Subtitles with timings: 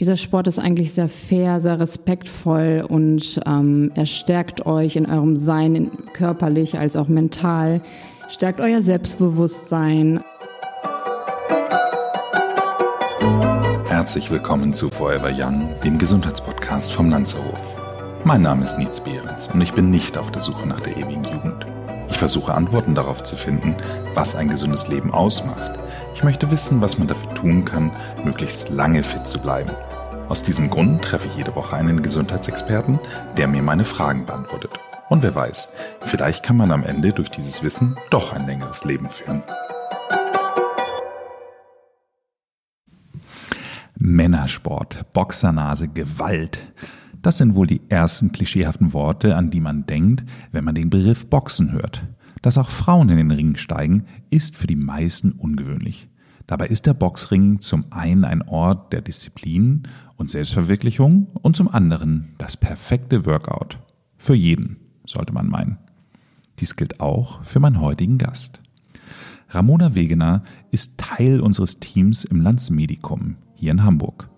[0.00, 5.36] Dieser Sport ist eigentlich sehr fair, sehr respektvoll und ähm, er stärkt euch in eurem
[5.36, 7.82] Sein, körperlich als auch mental,
[8.30, 10.24] stärkt euer Selbstbewusstsein.
[13.88, 17.78] Herzlich willkommen zu Forever Young, dem Gesundheitspodcast vom Lanzerhof.
[18.24, 21.24] Mein Name ist Nietz Behrens und ich bin nicht auf der Suche nach der ewigen
[21.24, 21.66] Jugend.
[22.08, 23.76] Ich versuche Antworten darauf zu finden,
[24.14, 25.78] was ein gesundes Leben ausmacht.
[26.14, 27.92] Ich möchte wissen, was man dafür tun kann,
[28.24, 29.70] möglichst lange fit zu bleiben.
[30.30, 33.00] Aus diesem Grund treffe ich jede Woche einen Gesundheitsexperten,
[33.36, 34.70] der mir meine Fragen beantwortet.
[35.08, 35.68] Und wer weiß,
[36.02, 39.42] vielleicht kann man am Ende durch dieses Wissen doch ein längeres Leben führen.
[43.96, 46.60] Männersport, Boxernase, Gewalt.
[47.20, 51.26] Das sind wohl die ersten klischeehaften Worte, an die man denkt, wenn man den Begriff
[51.26, 52.06] Boxen hört.
[52.40, 56.08] Dass auch Frauen in den Ring steigen, ist für die meisten ungewöhnlich.
[56.46, 59.84] Dabei ist der Boxring zum einen ein Ort der Disziplin
[60.16, 63.78] und Selbstverwirklichung und zum anderen das perfekte Workout.
[64.18, 65.78] Für jeden, sollte man meinen.
[66.58, 68.60] Dies gilt auch für meinen heutigen Gast.
[69.48, 74.28] Ramona Wegener ist Teil unseres Teams im Landsmedikum hier in Hamburg.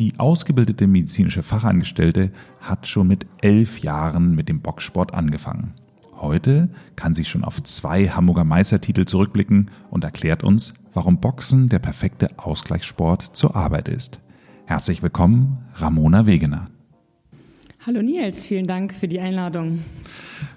[0.00, 5.74] Die ausgebildete medizinische Fachangestellte hat schon mit elf Jahren mit dem Boxsport angefangen.
[6.20, 11.78] Heute kann sie schon auf zwei Hamburger Meistertitel zurückblicken und erklärt uns, warum Boxen der
[11.78, 14.20] perfekte Ausgleichssport zur Arbeit ist.
[14.66, 16.68] Herzlich willkommen, Ramona Wegener.
[17.86, 19.82] Hallo Nils, vielen Dank für die Einladung.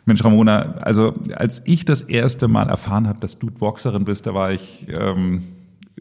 [0.03, 4.33] Mensch, Ramona, also als ich das erste Mal erfahren habe, dass du Boxerin bist, da
[4.33, 5.43] war ich ähm,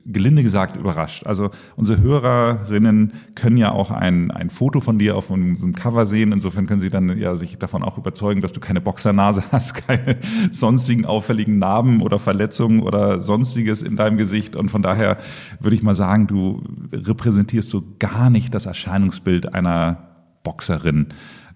[0.05, 1.27] gelinde gesagt überrascht.
[1.27, 6.33] Also unsere Hörerinnen können ja auch ein, ein Foto von dir auf unserem Cover sehen.
[6.33, 10.17] Insofern können sie dann ja sich davon auch überzeugen, dass du keine Boxernase hast, keine
[10.51, 14.57] sonstigen auffälligen Narben oder Verletzungen oder sonstiges in deinem Gesicht.
[14.57, 15.19] Und von daher
[15.61, 20.09] würde ich mal sagen, du repräsentierst so gar nicht das Erscheinungsbild einer
[20.43, 21.09] Boxerin.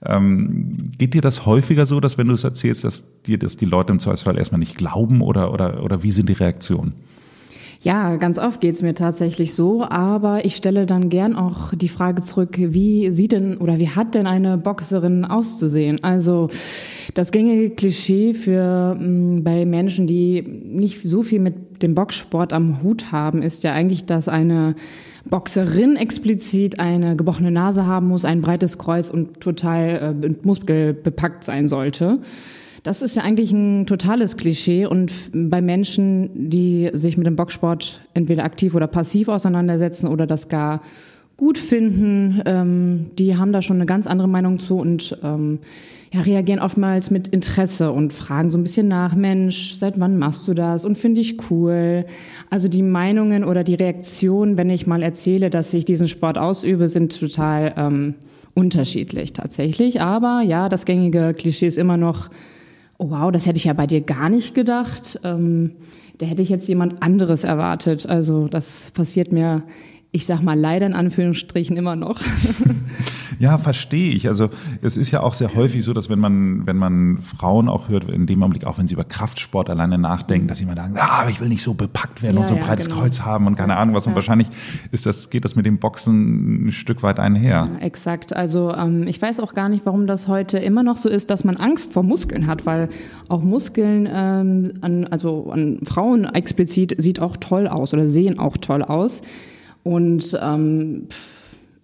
[0.05, 3.65] Ähm, geht dir das häufiger so, dass wenn du es erzählst, dass dir das die
[3.65, 6.95] Leute im Zweifelsfall erstmal nicht glauben oder, oder, oder wie sind die Reaktionen?
[7.87, 12.21] Ja, ganz oft geht's mir tatsächlich so, aber ich stelle dann gern auch die Frage
[12.21, 16.03] zurück, wie sieht denn oder wie hat denn eine Boxerin auszusehen?
[16.03, 16.51] Also
[17.15, 22.53] das gängige Klischee für mh, mm, bei Menschen, die nicht so viel mit dem Boxsport
[22.53, 24.75] am Hut haben, ist ja eigentlich, dass eine
[25.25, 31.69] Boxerin explizit eine gebrochene Nase haben muss, ein breites Kreuz und total äh, muskelbepackt sein
[31.69, 32.19] sollte.
[32.87, 38.01] Das ist ja eigentlich ein totales Klischee und bei Menschen, die sich mit dem Boxsport
[38.15, 40.83] entweder aktiv oder passiv auseinandersetzen oder das gar
[41.37, 45.59] gut finden, ähm, die haben da schon eine ganz andere Meinung zu und ähm,
[46.13, 50.47] ja, reagieren oftmals mit Interesse und fragen so ein bisschen nach, Mensch, seit wann machst
[50.47, 52.07] du das und finde ich cool.
[52.51, 56.89] Also die Meinungen oder die Reaktionen, wenn ich mal erzähle, dass ich diesen Sport ausübe,
[56.89, 58.15] sind total ähm,
[58.55, 60.01] unterschiedlich tatsächlich.
[60.01, 62.31] Aber ja, das gängige Klischee ist immer noch,
[62.99, 65.21] oh wow, das hätte ich ja bei dir gar nicht gedacht.
[65.25, 65.73] Ähm,
[66.19, 68.07] da hätte ich jetzt jemand anderes erwartet.
[68.07, 69.65] Also das passiert mir
[70.13, 72.21] ich sag mal leider in Anführungsstrichen immer noch.
[73.39, 74.29] Ja, verstehe ich.
[74.29, 74.49] Also
[74.83, 78.09] es ist ja auch sehr häufig so, dass wenn man, wenn man Frauen auch hört,
[78.09, 81.09] in dem Augenblick, auch wenn sie über Kraftsport alleine nachdenken, dass sie immer sagen, ja,
[81.21, 83.01] aber ich will nicht so bepackt werden ja, und so ein ja, breites genau.
[83.01, 84.07] Kreuz haben und keine Ahnung was.
[84.07, 84.49] Und wahrscheinlich
[84.91, 87.69] ist das, geht das mit dem Boxen ein Stück weit einher.
[87.73, 88.35] Ja, exakt.
[88.35, 91.45] Also ähm, ich weiß auch gar nicht, warum das heute immer noch so ist, dass
[91.45, 92.89] man Angst vor Muskeln hat, weil
[93.29, 98.57] auch Muskeln ähm, an, also an Frauen explizit sieht auch toll aus oder sehen auch
[98.57, 99.21] toll aus.
[99.87, 101.07] Und ähm,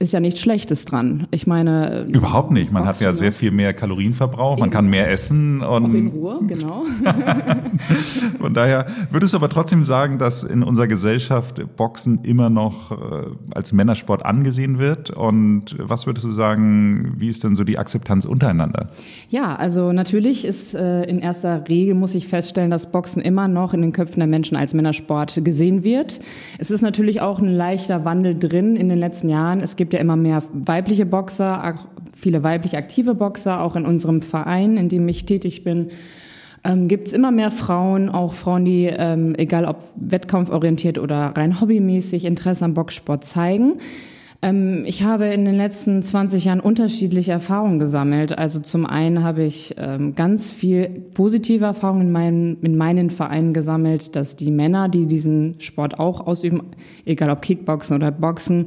[0.03, 1.29] ist ja nichts Schlechtes dran.
[1.31, 2.07] Ich meine.
[2.09, 2.73] Überhaupt nicht.
[2.73, 5.85] Man hat ja sehr viel mehr Kalorienverbrauch, man kann mehr essen und.
[5.85, 6.85] Auch in Ruhe, genau.
[8.41, 12.95] Von daher würdest du aber trotzdem sagen, dass in unserer Gesellschaft Boxen immer noch äh,
[13.55, 15.11] als Männersport angesehen wird.
[15.11, 18.91] Und was würdest du sagen, wie ist denn so die Akzeptanz untereinander?
[19.29, 23.73] Ja, also natürlich ist äh, in erster Regel muss ich feststellen, dass Boxen immer noch
[23.73, 26.21] in den Köpfen der Menschen als Männersport gesehen wird.
[26.59, 29.61] Es ist natürlich auch ein leichter Wandel drin in den letzten Jahren.
[29.61, 31.75] Es gibt gibt ja immer mehr weibliche Boxer,
[32.17, 35.91] viele weiblich aktive Boxer, auch in unserem Verein, in dem ich tätig bin.
[36.65, 41.61] Ähm, gibt es immer mehr Frauen, auch Frauen, die, ähm, egal ob wettkampforientiert oder rein
[41.61, 43.81] hobbymäßig, Interesse am Boxsport zeigen.
[44.43, 48.37] Ähm, ich habe in den letzten 20 Jahren unterschiedliche Erfahrungen gesammelt.
[48.37, 53.55] Also zum einen habe ich ähm, ganz viel positive Erfahrungen in meinen, in meinen Vereinen
[53.55, 56.63] gesammelt, dass die Männer, die diesen Sport auch ausüben,
[57.07, 58.67] egal ob Kickboxen oder Boxen,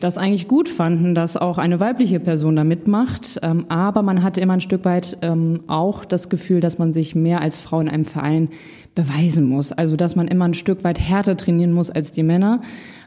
[0.00, 3.40] das eigentlich gut fanden, dass auch eine weibliche Person da mitmacht.
[3.42, 7.16] Ähm, aber man hatte immer ein Stück weit ähm, auch das Gefühl, dass man sich
[7.16, 8.48] mehr als Frau in einem Verein
[8.94, 9.72] beweisen muss.
[9.72, 12.62] Also dass man immer ein Stück weit härter trainieren muss als die Männer.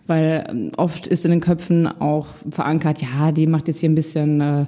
[0.08, 3.96] Weil ähm, oft ist in den Köpfen auch verankert, ja, die macht jetzt hier ein
[3.96, 4.66] bisschen äh,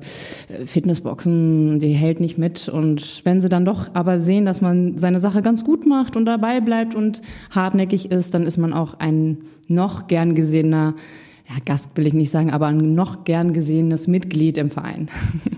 [0.65, 2.69] Fitnessboxen, die hält nicht mit.
[2.69, 6.25] Und wenn sie dann doch aber sehen, dass man seine Sache ganz gut macht und
[6.25, 7.21] dabei bleibt und
[7.51, 9.37] hartnäckig ist, dann ist man auch ein
[9.67, 10.95] noch gern gesehener
[11.49, 15.09] ja, Gast will ich nicht sagen, aber ein noch gern gesehenes Mitglied im Verein.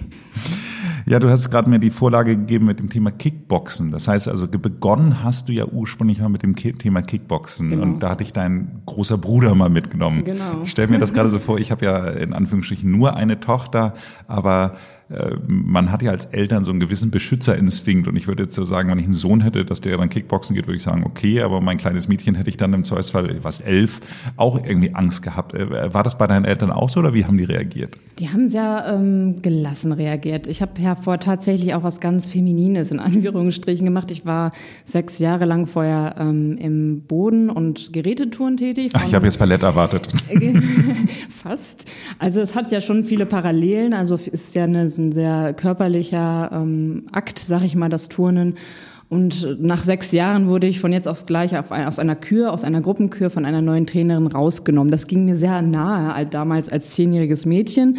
[1.07, 3.91] Ja, du hast gerade mir die Vorlage gegeben mit dem Thema Kickboxen.
[3.91, 7.69] Das heißt also, begonnen hast du ja ursprünglich mal mit dem Thema Kickboxen.
[7.69, 7.83] Genau.
[7.83, 10.23] Und da hatte ich dein großer Bruder mal mitgenommen.
[10.23, 10.61] Genau.
[10.63, 13.93] Ich stelle mir das gerade so vor, ich habe ja in Anführungsstrichen nur eine Tochter,
[14.27, 14.75] aber
[15.47, 18.89] man hat ja als Eltern so einen gewissen Beschützerinstinkt und ich würde jetzt so sagen,
[18.89, 21.61] wenn ich einen Sohn hätte, dass der dann Kickboxen geht, würde ich sagen, okay, aber
[21.61, 23.99] mein kleines Mädchen hätte ich dann im Zweifelsfall, was elf,
[24.35, 25.53] auch irgendwie Angst gehabt.
[25.53, 27.97] Äh, war das bei deinen Eltern auch so oder wie haben die reagiert?
[28.17, 30.47] Die haben sehr ähm, gelassen reagiert.
[30.47, 34.09] Ich habe ja vor tatsächlich auch was ganz Feminines in Anführungsstrichen gemacht.
[34.11, 34.51] Ich war
[34.85, 38.91] sechs Jahre lang vorher ähm, im Boden- und Gerätetouren tätig.
[38.93, 40.07] Ach, ich habe jetzt Ballett erwartet.
[41.29, 41.85] Fast.
[42.17, 43.93] Also es hat ja schon viele Parallelen.
[43.93, 48.07] Also es ist ja eine ist ein sehr körperlicher ähm, Akt, sag ich mal, das
[48.07, 48.55] Turnen.
[49.09, 52.53] Und nach sechs Jahren wurde ich von jetzt aufs Gleiche auf ein, aus einer Kür,
[52.53, 54.91] aus einer Gruppenkür von einer neuen Trainerin rausgenommen.
[54.91, 57.97] Das ging mir sehr nahe, damals als zehnjähriges Mädchen.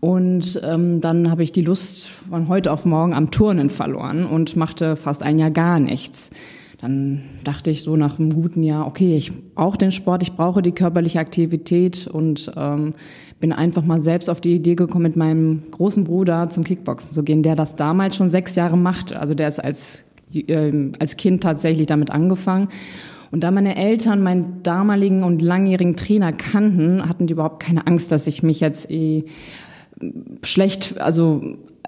[0.00, 4.56] Und ähm, dann habe ich die Lust von heute auf morgen am Turnen verloren und
[4.56, 6.30] machte fast ein Jahr gar nichts.
[6.80, 10.62] Dann dachte ich so nach einem guten Jahr, okay, ich brauche den Sport, ich brauche
[10.62, 12.94] die körperliche Aktivität und ähm,
[13.38, 17.22] bin einfach mal selbst auf die Idee gekommen, mit meinem großen Bruder zum Kickboxen zu
[17.22, 19.12] gehen, der das damals schon sechs Jahre macht.
[19.12, 22.68] Also der ist als, äh, als Kind tatsächlich damit angefangen.
[23.30, 28.10] Und da meine Eltern meinen damaligen und langjährigen Trainer kannten, hatten die überhaupt keine Angst,
[28.10, 29.24] dass ich mich jetzt eh
[30.42, 31.42] schlecht, also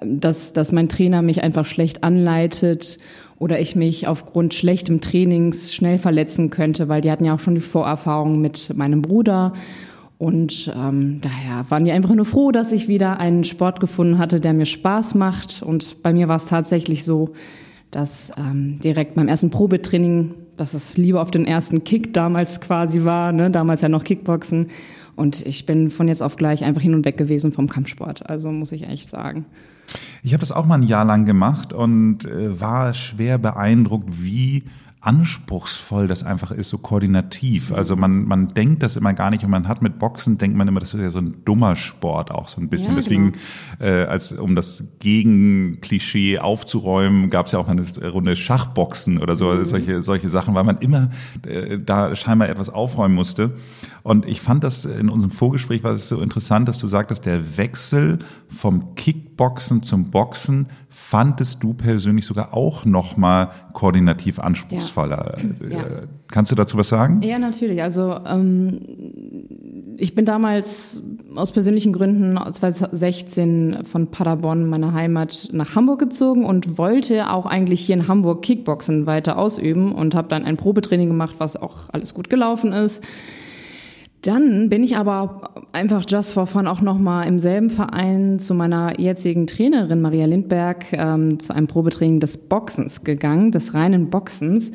[0.04, 2.98] dass, dass mein Trainer mich einfach schlecht anleitet
[3.42, 7.56] oder ich mich aufgrund schlechtem Trainings schnell verletzen könnte, weil die hatten ja auch schon
[7.56, 9.52] die Vorerfahrung mit meinem Bruder
[10.22, 14.38] und ähm, daher waren die einfach nur froh, dass ich wieder einen Sport gefunden hatte,
[14.38, 15.64] der mir Spaß macht.
[15.64, 17.30] Und bei mir war es tatsächlich so,
[17.90, 23.02] dass ähm, direkt beim ersten Probetraining, dass es lieber auf den ersten Kick damals quasi
[23.02, 23.50] war, ne?
[23.50, 24.68] damals ja noch Kickboxen.
[25.16, 28.30] Und ich bin von jetzt auf gleich einfach hin und weg gewesen vom Kampfsport.
[28.30, 29.44] Also muss ich echt sagen.
[30.22, 34.64] Ich habe das auch mal ein Jahr lang gemacht und äh, war schwer beeindruckt, wie
[35.02, 37.72] anspruchsvoll das einfach ist, so koordinativ.
[37.72, 40.68] Also man, man denkt das immer gar nicht und man hat mit Boxen, denkt man
[40.68, 42.92] immer, das ist ja so ein dummer Sport auch so ein bisschen.
[42.92, 43.90] Ja, Deswegen, genau.
[43.90, 49.34] äh, als um das Gegenklischee aufzuräumen, gab es ja auch mal eine Runde Schachboxen oder
[49.34, 49.64] so, mhm.
[49.64, 51.10] solche, solche Sachen, weil man immer
[51.44, 53.54] äh, da scheinbar etwas aufräumen musste.
[54.04, 57.56] Und ich fand das in unserem Vorgespräch war es so interessant, dass du sagtest, der
[57.56, 64.80] Wechsel vom Kickboxen zum Boxen fandest du persönlich sogar auch nochmal koordinativ anspruchsvoller.
[64.80, 64.91] Ja.
[65.70, 65.84] Ja.
[66.30, 67.20] Kannst du dazu was sagen?
[67.22, 67.82] Ja, natürlich.
[67.82, 68.80] Also ähm,
[69.96, 71.02] ich bin damals
[71.34, 77.80] aus persönlichen Gründen 2016 von Paderborn, meiner Heimat, nach Hamburg gezogen und wollte auch eigentlich
[77.84, 82.14] hier in Hamburg Kickboxen weiter ausüben und habe dann ein Probetraining gemacht, was auch alles
[82.14, 83.02] gut gelaufen ist.
[84.22, 89.00] Dann bin ich aber einfach just for fun auch nochmal im selben Verein zu meiner
[89.00, 94.70] jetzigen Trainerin Maria Lindberg ähm, zu einem Probetraining des Boxens gegangen, des reinen Boxens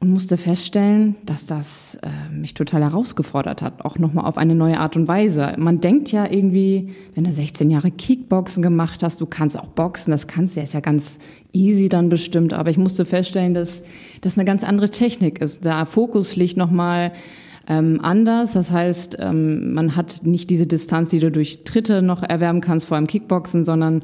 [0.00, 4.80] und musste feststellen, dass das äh, mich total herausgefordert hat, auch nochmal auf eine neue
[4.80, 5.52] Art und Weise.
[5.58, 10.12] Man denkt ja irgendwie, wenn du 16 Jahre Kickboxen gemacht hast, du kannst auch boxen,
[10.12, 11.18] das kannst du, ist ja ganz
[11.52, 13.82] easy dann bestimmt, aber ich musste feststellen, dass
[14.22, 15.66] das eine ganz andere Technik ist.
[15.66, 17.12] Der Fokus liegt nochmal
[17.68, 18.54] ähm, anders.
[18.54, 22.86] Das heißt, ähm, man hat nicht diese Distanz, die du durch Tritte noch erwärmen kannst,
[22.86, 24.02] vor allem Kickboxen, sondern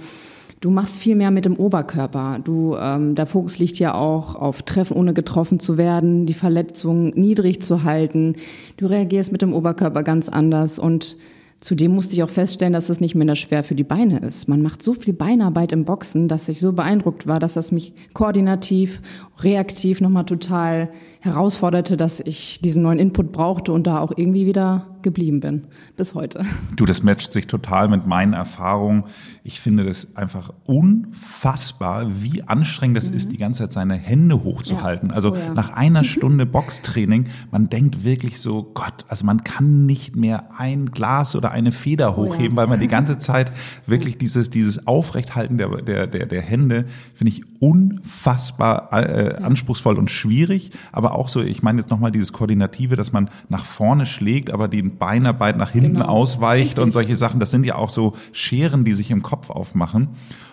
[0.61, 2.41] du machst viel mehr mit dem Oberkörper.
[2.45, 7.09] Du, ähm, der Fokus liegt ja auch auf Treffen, ohne getroffen zu werden, die Verletzung
[7.15, 8.37] niedrig zu halten.
[8.77, 11.17] Du reagierst mit dem Oberkörper ganz anders und
[11.65, 14.49] Zudem musste ich auch feststellen, dass es nicht minder schwer für die Beine ist.
[14.49, 17.95] Man macht so viel Beinarbeit im Boxen, dass ich so beeindruckt war, dass das mich
[18.13, 19.01] koordinativ,
[19.41, 20.91] reaktiv nochmal total
[21.25, 25.67] herausforderte, dass ich diesen neuen Input brauchte und da auch irgendwie wieder geblieben bin
[25.97, 26.45] bis heute.
[26.77, 29.05] Du, das matcht sich total mit meinen Erfahrungen.
[29.43, 33.17] Ich finde das einfach unfassbar, wie anstrengend es mhm.
[33.17, 35.11] ist, die ganze Zeit seine Hände hochzuhalten.
[35.11, 35.15] Ja.
[35.15, 35.53] Also oh ja.
[35.53, 36.05] nach einer.
[36.15, 41.51] Stunde Boxtraining, man denkt wirklich so, Gott, also man kann nicht mehr ein Glas oder
[41.51, 42.57] eine Feder hochheben, oh ja.
[42.57, 43.53] weil man die ganze Zeit
[43.87, 50.11] wirklich dieses, dieses Aufrechthalten der, der, der, der Hände, finde ich unfassbar äh, anspruchsvoll und
[50.11, 50.71] schwierig.
[51.15, 54.67] Aber auch so, ich meine jetzt nochmal dieses Koordinative, dass man nach vorne schlägt, aber
[54.67, 56.07] die Beinarbeit nach hinten genau.
[56.07, 56.83] ausweicht Richtig.
[56.83, 57.39] und solche Sachen.
[57.39, 60.09] Das sind ja auch so Scheren, die sich im Kopf aufmachen.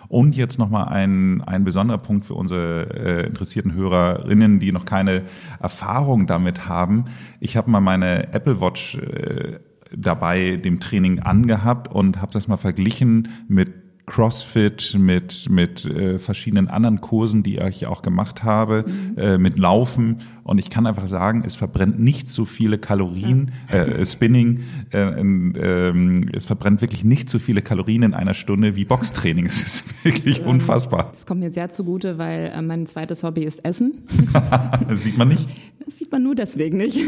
[0.06, 5.22] Und jetzt nochmal ein, ein besonderer Punkt für unsere äh, interessierten Hörerinnen, die noch keine
[5.58, 7.06] Erfahrung damit haben.
[7.40, 9.58] Ich habe mal meine Apple Watch äh,
[9.96, 13.72] dabei dem Training angehabt und habe das mal verglichen mit
[14.06, 19.18] CrossFit, mit, mit äh, verschiedenen anderen Kursen, die ich auch gemacht habe, mhm.
[19.18, 20.18] äh, mit Laufen.
[20.42, 23.84] Und ich kann einfach sagen, es verbrennt nicht so viele Kalorien, ja.
[23.84, 24.60] äh, Spinning,
[24.92, 29.46] äh, äh, es verbrennt wirklich nicht so viele Kalorien in einer Stunde wie Boxtraining.
[29.46, 31.10] Es ist wirklich das, ähm, unfassbar.
[31.12, 33.98] Das kommt mir sehr zugute, weil äh, mein zweites Hobby ist Essen.
[34.88, 35.48] das sieht man nicht?
[35.84, 36.98] Das sieht man nur deswegen nicht.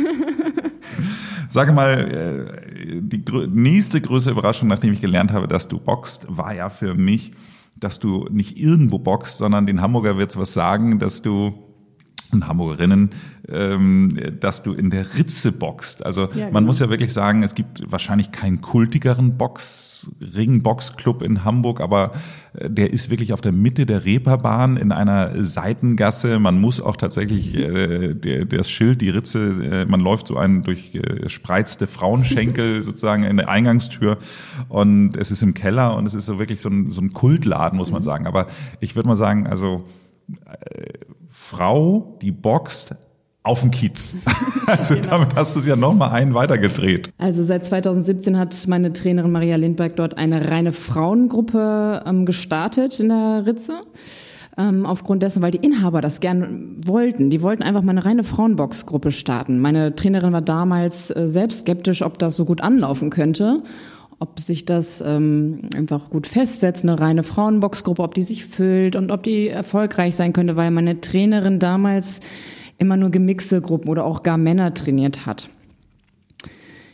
[1.48, 2.63] Sage mal,
[3.00, 7.32] die nächste größere Überraschung, nachdem ich gelernt habe, dass du boxt, war ja für mich,
[7.76, 11.63] dass du nicht irgendwo boxt, sondern den Hamburger wird's was sagen, dass du
[12.32, 13.10] und Hamburgerinnen,
[13.48, 16.04] ähm, dass du in der Ritze boxt.
[16.04, 16.60] Also ja, man genau.
[16.62, 22.12] muss ja wirklich sagen, es gibt wahrscheinlich keinen kultigeren Boxring, Boxclub in Hamburg, aber
[22.54, 26.38] äh, der ist wirklich auf der Mitte der Reeperbahn in einer Seitengasse.
[26.38, 30.62] Man muss auch tatsächlich äh, der, das Schild, die Ritze, äh, man läuft so einen
[30.62, 30.92] durch
[31.26, 34.18] spreizte Frauenschenkel sozusagen in der Eingangstür
[34.68, 37.76] und es ist im Keller und es ist so wirklich so ein, so ein Kultladen,
[37.76, 38.04] muss man mhm.
[38.04, 38.26] sagen.
[38.26, 38.46] Aber
[38.80, 39.84] ich würde mal sagen, also
[41.28, 42.94] Frau, die boxt
[43.44, 44.14] auf dem Kiez.
[44.66, 45.08] Also genau.
[45.08, 47.10] damit hast du es ja nochmal einen weitergedreht.
[47.18, 53.10] Also seit 2017 hat meine Trainerin Maria Lindberg dort eine reine Frauengruppe ähm, gestartet in
[53.10, 53.82] der Ritze.
[54.56, 57.28] Ähm, aufgrund dessen, weil die Inhaber das gern wollten.
[57.28, 59.58] Die wollten einfach mal eine reine Frauenboxgruppe starten.
[59.58, 63.62] Meine Trainerin war damals äh, selbst skeptisch, ob das so gut anlaufen könnte
[64.18, 69.10] ob sich das ähm, einfach gut festsetzt, eine reine Frauenboxgruppe, ob die sich füllt und
[69.10, 72.20] ob die erfolgreich sein könnte, weil meine Trainerin damals
[72.78, 75.48] immer nur gemixte Gruppen oder auch gar Männer trainiert hat.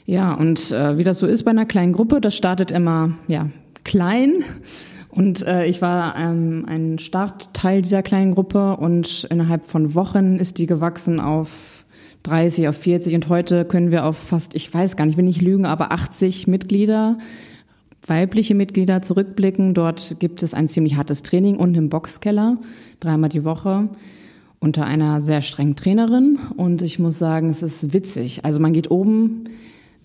[0.05, 3.49] Ja, und äh, wie das so ist bei einer kleinen Gruppe, das startet immer ja
[3.85, 4.43] klein.
[5.09, 10.59] Und äh, ich war ähm, ein Startteil dieser kleinen Gruppe und innerhalb von Wochen ist
[10.59, 11.80] die gewachsen auf
[12.23, 15.43] 30 auf 40 und heute können wir auf fast, ich weiß gar nicht, will nicht
[15.43, 17.19] lügen, aber 80 Mitglieder,
[18.07, 19.75] weibliche Mitglieder zurückblicken.
[19.75, 22.59] Dort gibt es ein ziemlich hartes Training unten im Boxkeller,
[23.01, 23.89] dreimal die Woche
[24.61, 28.45] unter einer sehr strengen Trainerin und ich muss sagen, es ist witzig.
[28.45, 29.45] Also man geht oben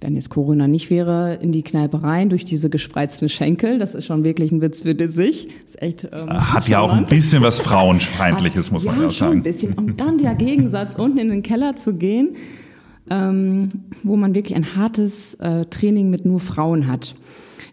[0.01, 3.79] wenn jetzt Corona nicht wäre, in die Kneipe rein durch diese gespreizten Schenkel.
[3.79, 5.47] Das ist schon wirklich ein Witz für sich.
[5.65, 9.31] Ist echt, ähm, Hat ja auch ein bisschen was Frauenfeindliches, muss man ja, auch sagen.
[9.31, 9.73] Schon ein bisschen.
[9.73, 12.35] Und dann der Gegensatz, unten in den Keller zu gehen,
[13.09, 13.69] ähm,
[14.03, 17.15] wo man wirklich ein hartes äh, Training mit nur Frauen hat.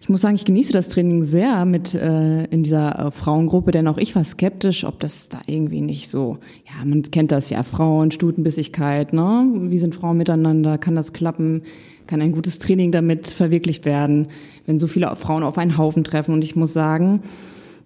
[0.00, 3.86] Ich muss sagen, ich genieße das Training sehr mit äh, in dieser äh, Frauengruppe, denn
[3.86, 7.62] auch ich war skeptisch, ob das da irgendwie nicht so, ja, man kennt das ja,
[7.62, 9.48] Frauen, Stutenbissigkeit, ne?
[9.54, 10.76] Wie sind Frauen miteinander?
[10.78, 11.62] Kann das klappen?
[12.06, 14.28] Kann ein gutes Training damit verwirklicht werden,
[14.66, 16.34] wenn so viele Frauen auf einen Haufen treffen.
[16.34, 17.22] Und ich muss sagen,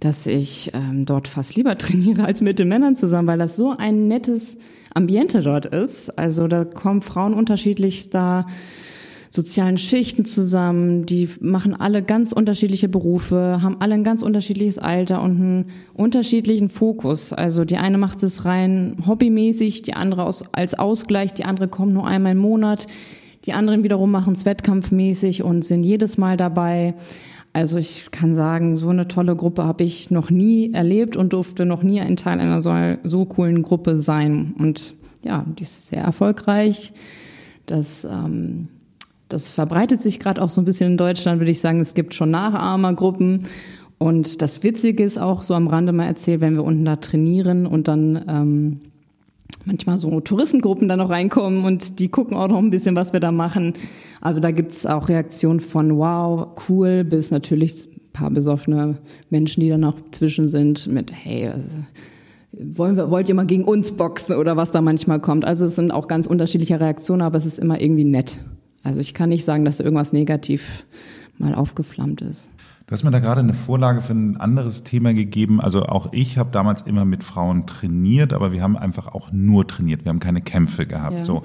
[0.01, 3.75] dass ich ähm, dort fast lieber trainiere als mit den Männern zusammen, weil das so
[3.77, 4.59] ein nettes
[4.95, 6.19] Ambiente dort ist.
[6.19, 8.47] Also da kommen Frauen unterschiedlichster
[9.31, 15.21] sozialen Schichten zusammen, die machen alle ganz unterschiedliche Berufe, haben alle ein ganz unterschiedliches Alter
[15.21, 17.33] und einen unterschiedlichen Fokus.
[17.33, 21.93] Also die eine macht es rein hobbymäßig, die andere aus, als Ausgleich, die andere kommt
[21.93, 22.87] nur einmal im Monat,
[23.47, 26.95] die anderen wiederum machen es wettkampfmäßig und sind jedes Mal dabei.
[27.53, 31.65] Also ich kann sagen, so eine tolle Gruppe habe ich noch nie erlebt und durfte
[31.65, 32.75] noch nie ein Teil einer so,
[33.05, 34.55] so coolen Gruppe sein.
[34.59, 36.93] Und ja, die ist sehr erfolgreich.
[37.65, 38.69] Das, ähm,
[39.29, 41.81] das verbreitet sich gerade auch so ein bisschen in Deutschland, würde ich sagen.
[41.81, 43.45] Es gibt schon Nachahmergruppen.
[43.97, 47.67] Und das Witzige ist auch so am Rande mal erzählt, wenn wir unten da trainieren
[47.67, 48.81] und dann ähm,
[49.65, 53.21] manchmal so Touristengruppen da noch reinkommen und die gucken auch noch ein bisschen, was wir
[53.21, 53.75] da machen.
[54.21, 58.99] Also da gibt's auch Reaktionen von wow, cool, bis natürlich ein paar besoffene
[59.31, 61.69] Menschen, die da noch zwischen sind mit hey, also,
[62.53, 65.45] wollen wir, wollt ihr mal gegen uns boxen oder was da manchmal kommt.
[65.45, 68.39] Also es sind auch ganz unterschiedliche Reaktionen, aber es ist immer irgendwie nett.
[68.83, 70.87] Also ich kann nicht sagen, dass da irgendwas negativ
[71.39, 72.51] mal aufgeflammt ist.
[72.87, 75.61] Du hast mir da gerade eine Vorlage für ein anderes Thema gegeben.
[75.61, 79.67] Also auch ich habe damals immer mit Frauen trainiert, aber wir haben einfach auch nur
[79.67, 80.05] trainiert.
[80.05, 81.19] Wir haben keine Kämpfe gehabt.
[81.19, 81.25] Ja.
[81.25, 81.43] So.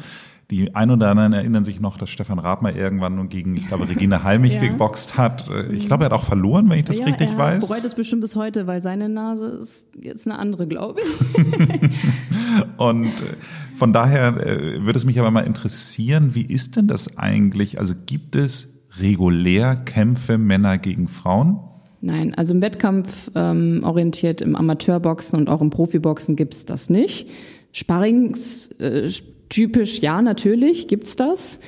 [0.51, 4.21] Die ein oder anderen erinnern sich noch, dass Stefan mal irgendwann gegen, ich glaube, Regina
[4.21, 4.67] Halmich ja.
[4.67, 5.49] geboxt hat.
[5.71, 7.67] Ich glaube, er hat auch verloren, wenn ich das ja, richtig er weiß.
[7.67, 11.89] bereut es bestimmt bis heute, weil seine Nase ist jetzt eine andere, glaube ich.
[12.77, 13.35] Und äh,
[13.75, 17.79] von daher äh, würde es mich aber mal interessieren, wie ist denn das eigentlich?
[17.79, 21.59] Also gibt es regulär Kämpfe Männer gegen Frauen?
[22.01, 27.29] Nein, also im Wettkampf ähm, orientiert im Amateurboxen und auch im Profiboxen gibt's das nicht.
[27.73, 31.59] Sparringstypisch äh, ja, natürlich gibt's das,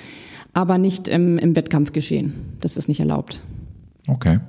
[0.54, 2.34] aber nicht im, im Wettkampfgeschehen.
[2.62, 3.42] Das ist nicht erlaubt.
[4.08, 4.40] Okay.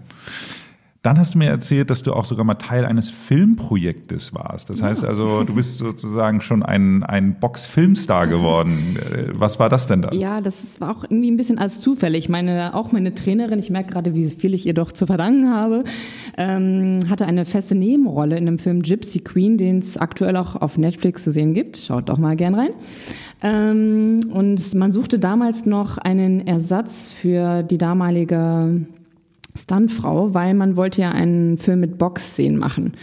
[1.04, 4.70] Dann hast du mir erzählt, dass du auch sogar mal Teil eines Filmprojektes warst.
[4.70, 8.96] Das heißt also, du bist sozusagen schon ein, ein Box-Filmstar geworden.
[8.96, 10.12] Äh, was war das denn da?
[10.12, 12.30] Ja, das war auch irgendwie ein bisschen als zufällig.
[12.30, 15.84] Meine, auch meine Trainerin, ich merke gerade, wie viel ich ihr doch zu verdanken habe,
[16.38, 20.78] ähm, hatte eine feste Nebenrolle in dem Film Gypsy Queen, den es aktuell auch auf
[20.78, 21.76] Netflix zu sehen gibt.
[21.76, 22.70] Schaut doch mal gern rein.
[23.42, 28.86] Ähm, und man suchte damals noch einen Ersatz für die damalige
[29.56, 32.94] Stuntfrau, weil man wollte ja einen Film mit Boxszenen machen.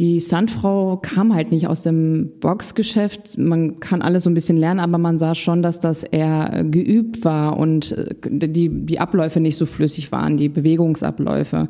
[0.00, 3.36] Die Stuntfrau kam halt nicht aus dem Boxgeschäft.
[3.36, 7.22] Man kann alles so ein bisschen lernen, aber man sah schon, dass das eher geübt
[7.22, 11.68] war und äh, die, die Abläufe nicht so flüssig waren, die Bewegungsabläufe.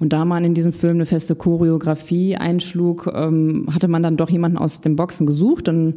[0.00, 4.30] Und da man in diesem Film eine feste Choreografie einschlug, ähm, hatte man dann doch
[4.30, 5.68] jemanden aus dem Boxen gesucht.
[5.68, 5.94] Dann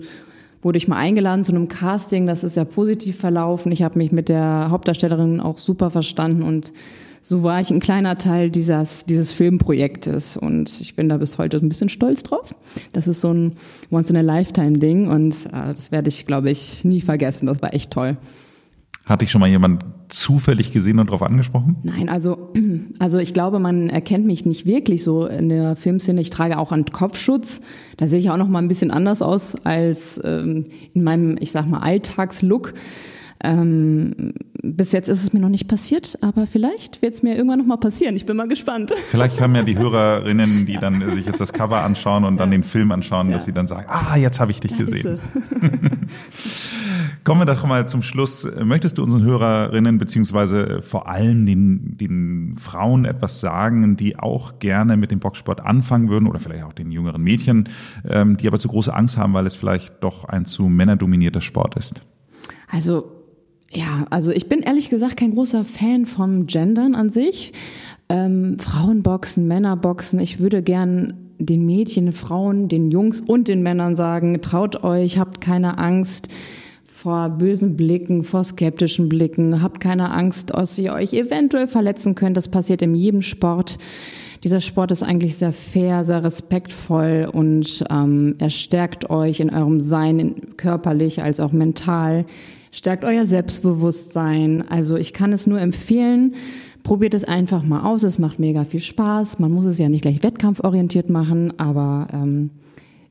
[0.61, 2.27] wurde ich mal eingeladen zu einem Casting.
[2.27, 3.71] Das ist ja positiv verlaufen.
[3.71, 6.73] Ich habe mich mit der Hauptdarstellerin auch super verstanden und
[7.21, 11.57] so war ich ein kleiner Teil dieses, dieses Filmprojektes und ich bin da bis heute
[11.57, 12.55] ein bisschen stolz drauf.
[12.93, 13.53] Das ist so ein
[13.91, 17.45] Once-in-a-Lifetime-Ding und äh, das werde ich, glaube ich, nie vergessen.
[17.45, 18.17] Das war echt toll.
[19.05, 21.77] Hat dich schon mal jemand zufällig gesehen und darauf angesprochen?
[21.83, 22.53] Nein, also,
[22.99, 26.21] also ich glaube, man erkennt mich nicht wirklich so in der Filmszene.
[26.21, 27.61] Ich trage auch einen Kopfschutz.
[27.97, 31.51] Da sehe ich auch noch mal ein bisschen anders aus als ähm, in meinem, ich
[31.51, 32.73] sag mal, Alltagslook.
[33.43, 37.60] Ähm, bis jetzt ist es mir noch nicht passiert, aber vielleicht wird es mir irgendwann
[37.60, 38.15] noch mal passieren.
[38.15, 38.93] Ich bin mal gespannt.
[39.10, 42.63] Vielleicht haben ja die Hörerinnen, die dann sich jetzt das Cover anschauen und dann den
[42.63, 43.33] Film anschauen, ja.
[43.33, 45.19] dass sie dann sagen, ah, jetzt habe ich dich gesehen.
[47.24, 48.48] Kommen wir doch mal zum Schluss.
[48.63, 54.98] Möchtest du unseren Hörerinnen beziehungsweise vor allem den, den Frauen etwas sagen, die auch gerne
[54.98, 57.69] mit dem Boxsport anfangen würden oder vielleicht auch den jüngeren Mädchen,
[58.07, 61.75] ähm, die aber zu große Angst haben, weil es vielleicht doch ein zu männerdominierter Sport
[61.75, 62.01] ist?
[62.71, 63.20] Also
[63.71, 67.53] ja, also ich bin ehrlich gesagt kein großer Fan vom Gendern an sich.
[68.09, 70.19] Ähm, Frauenboxen, Männerboxen.
[70.19, 75.17] Ich würde gern den Mädchen, den Frauen, den Jungs und den Männern sagen, traut euch,
[75.17, 76.27] habt keine Angst
[76.83, 82.37] vor bösen Blicken, vor skeptischen Blicken, habt keine Angst, dass ihr euch eventuell verletzen könnt.
[82.37, 83.79] Das passiert in jedem Sport.
[84.43, 89.79] Dieser Sport ist eigentlich sehr fair, sehr respektvoll und ähm, er stärkt euch in eurem
[89.79, 92.25] Sein, körperlich als auch mental
[92.72, 94.68] stärkt euer Selbstbewusstsein.
[94.70, 96.36] Also ich kann es nur empfehlen.
[96.84, 98.03] Probiert es einfach mal aus.
[98.03, 99.40] Es macht mega viel Spaß.
[99.40, 102.50] Man muss es ja nicht gleich wettkampforientiert machen, aber ähm,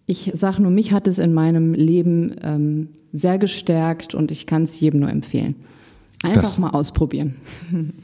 [0.07, 4.65] ich sage nur, mich hat es in meinem Leben ähm, sehr gestärkt und ich kann
[4.65, 5.55] es jedem nur empfehlen.
[6.23, 7.37] Einfach das, mal ausprobieren.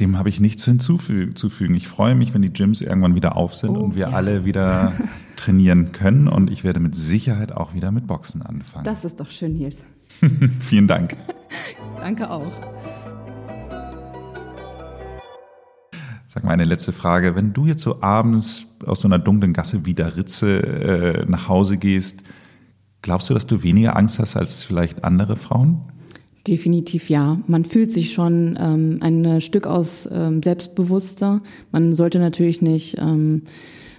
[0.00, 1.74] Dem habe ich nichts hinzuzufügen.
[1.74, 4.12] Ich freue mich, wenn die Gyms irgendwann wieder auf sind oh, und wir ja.
[4.14, 4.92] alle wieder
[5.36, 6.28] trainieren können.
[6.28, 8.84] Und ich werde mit Sicherheit auch wieder mit Boxen anfangen.
[8.84, 9.84] Das ist doch schön, Nils.
[10.60, 11.16] Vielen Dank.
[11.98, 12.52] Danke auch.
[16.28, 17.34] Sag mal eine letzte Frage.
[17.34, 21.48] Wenn du jetzt so abends aus so einer dunklen Gasse wie der Ritze äh, nach
[21.48, 22.22] Hause gehst,
[23.00, 25.80] glaubst du, dass du weniger Angst hast als vielleicht andere Frauen?
[26.46, 27.40] Definitiv ja.
[27.46, 31.40] Man fühlt sich schon ähm, ein Stück aus ähm, selbstbewusster.
[31.72, 33.42] Man sollte natürlich nicht ähm,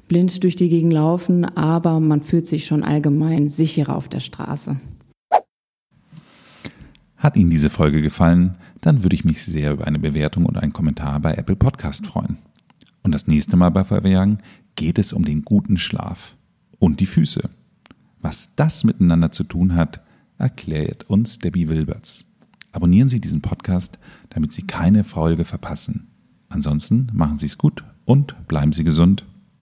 [0.07, 4.77] blind durch die Gegend laufen, aber man fühlt sich schon allgemein sicherer auf der Straße.
[7.27, 10.71] Hat Ihnen diese Folge gefallen, dann würde ich mich sehr über eine Bewertung und einen
[10.71, 12.37] Kommentar bei Apple Podcast freuen.
[13.03, 14.37] Und das nächste Mal bei Feuerwehrjagen
[14.77, 16.37] geht es um den guten Schlaf
[16.79, 17.49] und die Füße.
[18.21, 19.99] Was das miteinander zu tun hat,
[20.37, 22.27] erklärt uns Debbie Wilberts.
[22.71, 26.07] Abonnieren Sie diesen Podcast, damit Sie keine Folge verpassen.
[26.47, 29.25] Ansonsten machen Sie es gut und bleiben Sie gesund.